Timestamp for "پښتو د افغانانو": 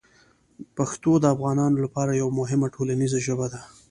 0.77-1.81